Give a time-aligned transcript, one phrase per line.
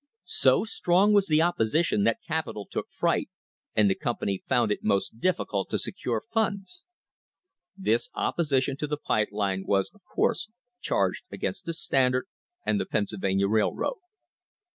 [0.25, 3.29] So strong was the opposition that capital took fright
[3.75, 6.85] and the company found it most difficult to secure funds.
[7.77, 12.25] This opposition to the pipe line was, of course, charged against the Standard
[12.65, 13.99] and the Pennsylvania Railroad.